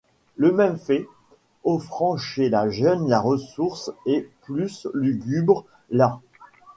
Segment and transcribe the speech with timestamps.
[0.35, 1.05] Le même fait,
[1.63, 6.19] offrant chez la jeune la ressource, et plus lugubre là.